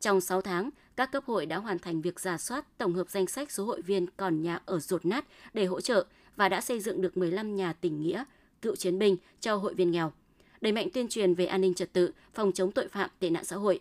[0.00, 3.26] Trong 6 tháng, các cấp hội đã hoàn thành việc giả soát tổng hợp danh
[3.26, 6.06] sách số hội viên còn nhà ở rột nát để hỗ trợ
[6.36, 8.24] và đã xây dựng được 15 nhà tình nghĩa
[8.62, 10.12] cựu chiến binh cho hội viên nghèo,
[10.60, 13.44] đẩy mạnh tuyên truyền về an ninh trật tự, phòng chống tội phạm, tệ nạn
[13.44, 13.80] xã hội,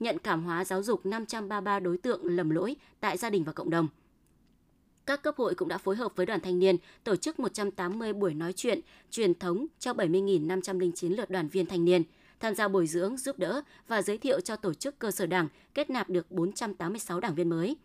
[0.00, 3.70] nhận cảm hóa giáo dục 533 đối tượng lầm lỗi tại gia đình và cộng
[3.70, 3.88] đồng.
[5.06, 8.34] Các cấp hội cũng đã phối hợp với đoàn thanh niên tổ chức 180 buổi
[8.34, 12.02] nói chuyện truyền thống cho 70.509 lượt đoàn viên thanh niên,
[12.40, 15.48] tham gia bồi dưỡng, giúp đỡ và giới thiệu cho tổ chức cơ sở đảng
[15.74, 17.76] kết nạp được 486 đảng viên mới.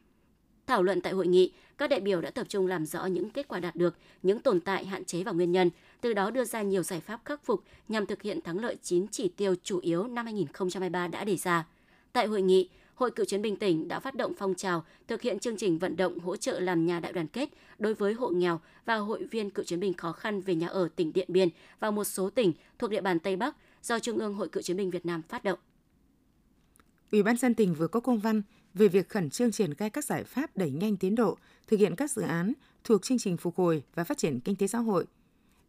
[0.67, 3.47] Thảo luận tại hội nghị, các đại biểu đã tập trung làm rõ những kết
[3.47, 5.69] quả đạt được, những tồn tại, hạn chế và nguyên nhân,
[6.01, 9.07] từ đó đưa ra nhiều giải pháp khắc phục nhằm thực hiện thắng lợi 9
[9.07, 11.65] chỉ tiêu chủ yếu năm 2023 đã đề ra.
[12.13, 12.69] Tại hội nghị,
[13.01, 15.95] Hội Cựu chiến binh tỉnh đã phát động phong trào thực hiện chương trình vận
[15.95, 19.49] động hỗ trợ làm nhà đại đoàn kết đối với hộ nghèo và hội viên
[19.49, 22.53] cựu chiến binh khó khăn về nhà ở tỉnh Điện Biên và một số tỉnh
[22.79, 25.43] thuộc địa bàn Tây Bắc do Trung ương Hội Cựu chiến binh Việt Nam phát
[25.43, 25.59] động.
[27.11, 28.41] Ủy ban dân tỉnh vừa có công văn
[28.73, 31.37] về việc khẩn trương triển khai các giải pháp đẩy nhanh tiến độ
[31.67, 34.67] thực hiện các dự án thuộc chương trình phục hồi và phát triển kinh tế
[34.67, 35.05] xã hội.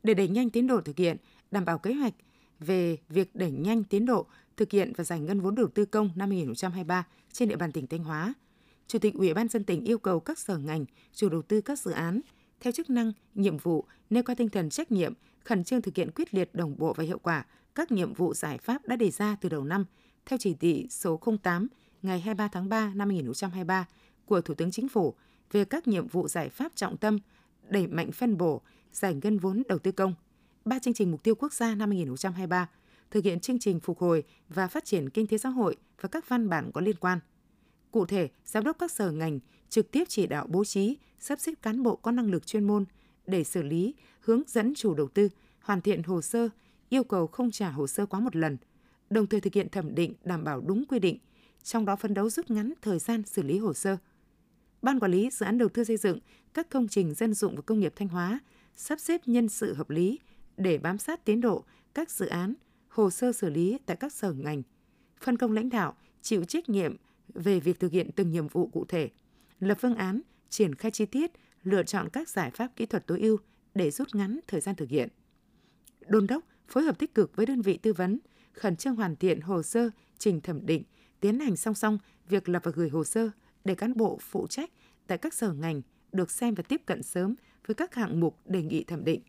[0.02, 1.16] Để đẩy nhanh tiến độ thực hiện,
[1.50, 2.14] đảm bảo kế hoạch
[2.60, 6.10] về việc đẩy nhanh tiến độ thực hiện và giải ngân vốn đầu tư công
[6.16, 8.34] năm 2023 trên địa bàn tỉnh Thanh Hóa,
[8.86, 11.78] Chủ tịch Ủy ban dân tỉnh yêu cầu các sở ngành, chủ đầu tư các
[11.78, 12.20] dự án
[12.60, 15.14] theo chức năng, nhiệm vụ, nêu cao tinh thần trách nhiệm,
[15.44, 18.58] khẩn trương thực hiện quyết liệt đồng bộ và hiệu quả các nhiệm vụ giải
[18.58, 19.84] pháp đã đề ra từ đầu năm
[20.26, 21.68] theo chỉ thị số 08
[22.02, 23.86] ngày 23 tháng 3 năm 2023
[24.26, 25.14] của Thủ tướng Chính phủ
[25.52, 27.18] về các nhiệm vụ giải pháp trọng tâm,
[27.68, 30.14] đẩy mạnh phân bổ, giải ngân vốn đầu tư công,
[30.64, 32.68] ba chương trình mục tiêu quốc gia năm 2023,
[33.12, 36.28] thực hiện chương trình phục hồi và phát triển kinh tế xã hội và các
[36.28, 37.18] văn bản có liên quan.
[37.90, 41.52] Cụ thể, giám đốc các sở ngành trực tiếp chỉ đạo bố trí, sắp xếp
[41.62, 42.84] cán bộ có năng lực chuyên môn
[43.26, 45.28] để xử lý, hướng dẫn chủ đầu tư
[45.60, 46.48] hoàn thiện hồ sơ,
[46.88, 48.56] yêu cầu không trả hồ sơ quá một lần,
[49.10, 51.18] đồng thời thực hiện thẩm định đảm bảo đúng quy định,
[51.62, 53.96] trong đó phấn đấu rút ngắn thời gian xử lý hồ sơ.
[54.82, 56.18] Ban quản lý dự án đầu tư xây dựng
[56.54, 58.40] các công trình dân dụng và công nghiệp Thanh Hóa
[58.76, 60.18] sắp xếp nhân sự hợp lý
[60.56, 62.54] để bám sát tiến độ các dự án,
[62.92, 64.62] hồ sơ xử lý tại các sở ngành,
[65.20, 66.96] phân công lãnh đạo chịu trách nhiệm
[67.34, 69.10] về việc thực hiện từng nhiệm vụ cụ thể,
[69.60, 71.30] lập phương án, triển khai chi tiết,
[71.62, 73.36] lựa chọn các giải pháp kỹ thuật tối ưu
[73.74, 75.08] để rút ngắn thời gian thực hiện.
[76.06, 78.18] Đôn đốc phối hợp tích cực với đơn vị tư vấn,
[78.52, 80.82] khẩn trương hoàn thiện hồ sơ trình thẩm định,
[81.20, 83.30] tiến hành song song việc lập và gửi hồ sơ
[83.64, 84.70] để cán bộ phụ trách
[85.06, 87.34] tại các sở ngành được xem và tiếp cận sớm
[87.66, 89.22] với các hạng mục đề nghị thẩm định.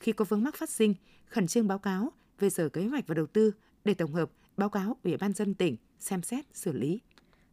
[0.00, 0.94] Khi có vướng mắc phát sinh,
[1.26, 3.52] khẩn trương báo cáo về Sở Kế hoạch và Đầu tư
[3.84, 7.00] để tổng hợp báo cáo Ủy ban dân tỉnh xem xét xử lý.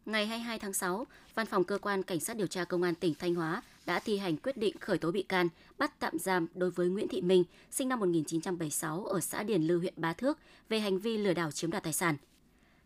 [0.06, 3.14] Ngày 22 tháng 6, Văn phòng Cơ quan Cảnh sát điều tra Công an tỉnh
[3.14, 6.72] Thanh Hóa đã thi hành quyết định khởi tố bị can, bắt tạm giam đối
[6.72, 10.38] với Nguyễn Thị Minh, sinh năm 1976 ở xã Điền Lư, huyện Bá Thước
[10.70, 12.16] về hành vi lừa đảo chiếm đoạt tài sản.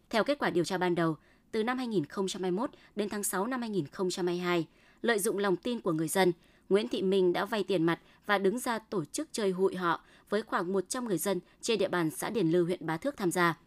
[0.10, 1.15] Theo kết quả điều tra ban đầu,
[1.51, 4.67] từ năm 2021 đến tháng 6 năm 2022,
[5.01, 6.34] lợi dụng lòng tin của người dân,
[6.69, 10.01] Nguyễn Thị Minh đã vay tiền mặt và đứng ra tổ chức chơi hụi họ
[10.29, 13.31] với khoảng 100 người dân trên địa bàn xã Điền Lư, huyện Bá Thước tham
[13.31, 13.57] gia.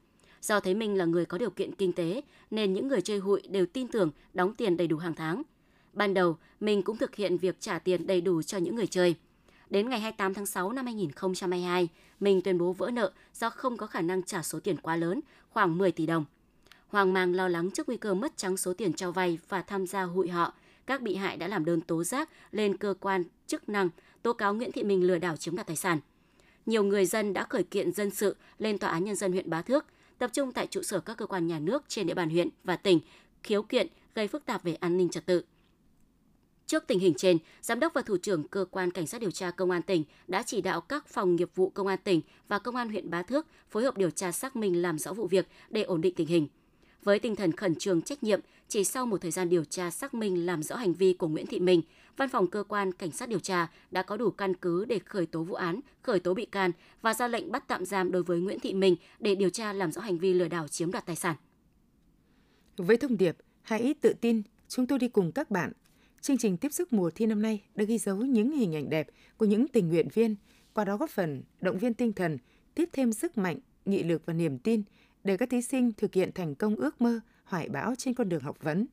[0.42, 3.42] Do thấy mình là người có điều kiện kinh tế, nên những người chơi hụi
[3.48, 5.42] đều tin tưởng đóng tiền đầy đủ hàng tháng.
[5.92, 9.14] Ban đầu, mình cũng thực hiện việc trả tiền đầy đủ cho những người chơi.
[9.70, 11.88] Đến ngày 28 tháng 6 năm 2022,
[12.20, 15.20] mình tuyên bố vỡ nợ do không có khả năng trả số tiền quá lớn,
[15.50, 16.24] khoảng 10 tỷ đồng.
[16.88, 19.86] Hoàng mang lo lắng trước nguy cơ mất trắng số tiền cho vay và tham
[19.86, 20.54] gia hụi họ,
[20.86, 23.88] các bị hại đã làm đơn tố giác lên cơ quan chức năng
[24.22, 25.98] tố cáo Nguyễn Thị Minh lừa đảo chiếm đoạt tài sản.
[26.68, 29.62] Nhiều người dân đã khởi kiện dân sự lên Tòa án Nhân dân huyện Bá
[29.62, 29.84] Thước,
[30.18, 32.76] tập trung tại trụ sở các cơ quan nhà nước trên địa bàn huyện và
[32.76, 33.00] tỉnh,
[33.42, 35.44] khiếu kiện gây phức tạp về an ninh trật tự.
[36.66, 39.50] Trước tình hình trên, Giám đốc và Thủ trưởng Cơ quan Cảnh sát điều tra
[39.50, 42.76] Công an tỉnh đã chỉ đạo các phòng nghiệp vụ Công an tỉnh và Công
[42.76, 45.82] an huyện Bá Thước phối hợp điều tra xác minh làm rõ vụ việc để
[45.82, 46.48] ổn định tình hình.
[47.02, 50.14] Với tinh thần khẩn trương trách nhiệm, chỉ sau một thời gian điều tra xác
[50.14, 51.82] minh làm rõ hành vi của Nguyễn Thị Minh,
[52.16, 55.26] Văn phòng Cơ quan Cảnh sát điều tra đã có đủ căn cứ để khởi
[55.26, 56.70] tố vụ án, khởi tố bị can
[57.02, 59.92] và ra lệnh bắt tạm giam đối với Nguyễn Thị Minh để điều tra làm
[59.92, 61.36] rõ hành vi lừa đảo chiếm đoạt tài sản.
[62.76, 65.72] Với thông điệp Hãy tự tin, chúng tôi đi cùng các bạn.
[66.20, 69.08] Chương trình tiếp sức mùa thi năm nay đã ghi dấu những hình ảnh đẹp
[69.36, 70.36] của những tình nguyện viên,
[70.74, 72.38] qua đó góp phần động viên tinh thần,
[72.74, 74.82] tiếp thêm sức mạnh, nghị lực và niềm tin
[75.24, 78.42] để các thí sinh thực hiện thành công ước mơ, hoài bão trên con đường
[78.42, 78.86] học vấn.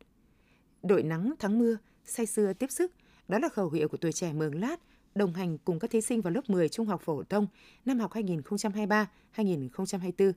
[0.84, 2.92] Đội nắng thắng mưa, say xưa tiếp sức,
[3.28, 4.80] đó là khẩu hiệu của tuổi trẻ Mường Lát,
[5.16, 7.48] đồng hành cùng các thí sinh vào lớp 10 trung học phổ thông
[7.86, 10.32] năm học 2023-2024.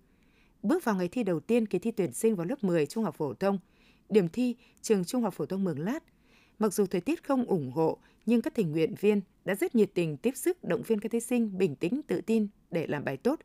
[0.62, 3.14] Bước vào ngày thi đầu tiên kỳ thi tuyển sinh vào lớp 10 trung học
[3.14, 3.59] phổ thông,
[4.09, 6.05] điểm thi trường Trung học phổ thông Mường Lát.
[6.59, 9.90] Mặc dù thời tiết không ủng hộ, nhưng các tình nguyện viên đã rất nhiệt
[9.94, 13.16] tình tiếp sức động viên các thí sinh bình tĩnh tự tin để làm bài
[13.16, 13.40] tốt.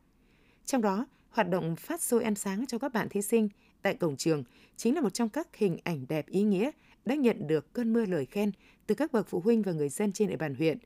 [0.64, 3.48] Trong đó, hoạt động phát xôi ăn sáng cho các bạn thí sinh
[3.82, 4.44] tại cổng trường
[4.76, 6.70] chính là một trong các hình ảnh đẹp ý nghĩa
[7.04, 8.52] đã nhận được cơn mưa lời khen
[8.86, 10.78] từ các bậc phụ huynh và người dân trên địa bàn huyện.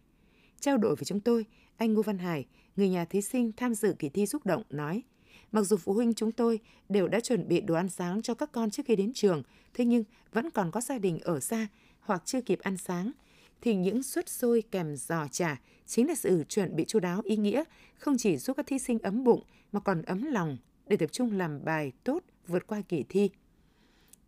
[0.60, 3.94] Trao đổi với chúng tôi, anh Ngô Văn Hải, người nhà thí sinh tham dự
[3.98, 5.02] kỳ thi xúc động nói–
[5.52, 8.52] Mặc dù phụ huynh chúng tôi đều đã chuẩn bị đồ ăn sáng cho các
[8.52, 9.42] con trước khi đến trường,
[9.74, 11.66] thế nhưng vẫn còn có gia đình ở xa
[12.00, 13.12] hoặc chưa kịp ăn sáng,
[13.60, 17.36] thì những suất xôi kèm giò chả chính là sự chuẩn bị chu đáo ý
[17.36, 19.42] nghĩa, không chỉ giúp các thí sinh ấm bụng
[19.72, 23.30] mà còn ấm lòng để tập trung làm bài tốt vượt qua kỳ thi.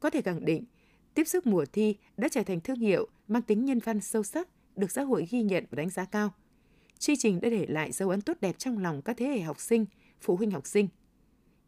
[0.00, 0.64] Có thể khẳng định,
[1.14, 4.48] tiếp sức mùa thi đã trở thành thương hiệu mang tính nhân văn sâu sắc,
[4.76, 6.32] được xã hội ghi nhận và đánh giá cao.
[6.98, 9.60] Chương trình đã để lại dấu ấn tốt đẹp trong lòng các thế hệ học
[9.60, 9.86] sinh,
[10.20, 10.88] phụ huynh học sinh–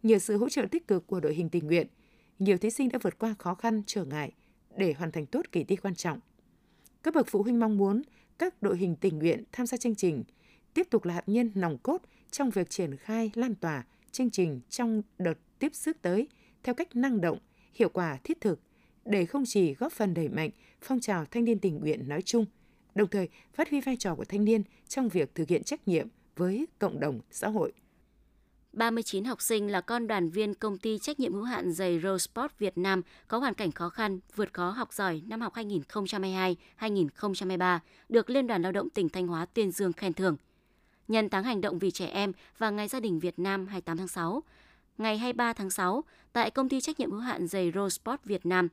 [0.02, 1.86] Nhờ sự hỗ trợ tích cực của đội hình tình nguyện,
[2.38, 4.32] nhiều thí sinh đã vượt qua khó khăn, trở ngại
[4.76, 6.20] để hoàn thành tốt kỳ thi quan trọng.
[7.02, 8.02] Các bậc phụ huynh mong muốn
[8.38, 10.24] các đội hình tình nguyện tham gia chương trình
[10.74, 14.60] tiếp tục là hạt nhân nòng cốt trong việc triển khai lan tỏa chương trình
[14.70, 16.28] trong đợt tiếp sức tới
[16.62, 17.38] theo cách năng động,
[17.74, 18.60] hiệu quả thiết thực
[19.04, 22.46] để không chỉ góp phần đẩy mạnh phong trào thanh niên tình nguyện nói chung,
[22.94, 26.08] đồng thời phát huy vai trò của thanh niên trong việc thực hiện trách nhiệm
[26.36, 27.72] với cộng đồng xã hội.
[28.72, 32.52] 39 học sinh là con đoàn viên công ty trách nhiệm hữu hạn giày Rosport
[32.58, 38.30] Việt Nam có hoàn cảnh khó khăn, vượt khó học giỏi năm học 2022-2023 được
[38.30, 40.36] Liên đoàn Lao động tỉnh Thanh Hóa tuyên dương khen thưởng.
[41.08, 44.08] Nhân tháng hành động vì trẻ em và Ngày gia đình Việt Nam 28 tháng
[44.08, 44.42] 6,
[44.98, 48.68] ngày 23 tháng 6, tại công ty trách nhiệm hữu hạn giày Rosport Việt Nam,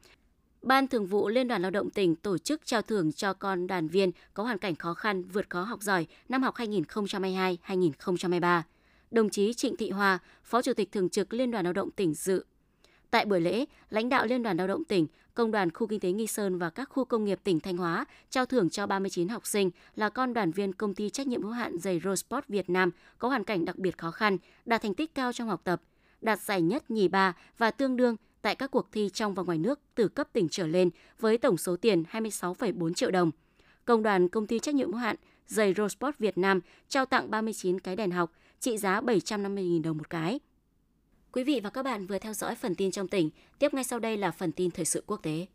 [0.62, 3.88] Ban Thường vụ Liên đoàn Lao động tỉnh tổ chức trao thưởng cho con đoàn
[3.88, 8.62] viên có hoàn cảnh khó khăn, vượt khó học giỏi năm học 2022-2023
[9.11, 12.13] đồng chí Trịnh Thị Hòa, Phó Chủ tịch Thường trực Liên đoàn Lao động tỉnh
[12.13, 12.45] dự.
[13.11, 16.11] Tại buổi lễ, lãnh đạo Liên đoàn Lao động tỉnh, Công đoàn Khu Kinh tế
[16.11, 19.47] Nghi Sơn và các khu công nghiệp tỉnh Thanh Hóa trao thưởng cho 39 học
[19.47, 22.91] sinh là con đoàn viên công ty trách nhiệm hữu hạn giày Rosport Việt Nam
[23.17, 25.81] có hoàn cảnh đặc biệt khó khăn, đạt thành tích cao trong học tập,
[26.21, 29.57] đạt giải nhất nhì ba và tương đương tại các cuộc thi trong và ngoài
[29.57, 33.31] nước từ cấp tỉnh trở lên với tổng số tiền 26,4 triệu đồng.
[33.85, 35.15] Công đoàn công ty trách nhiệm hữu hạn
[35.47, 40.09] giày Rosport Việt Nam trao tặng 39 cái đèn học, trị giá 750.000 đồng một
[40.09, 40.39] cái.
[41.31, 43.99] Quý vị và các bạn vừa theo dõi phần tin trong tỉnh, tiếp ngay sau
[43.99, 45.45] đây là phần tin thời sự quốc tế.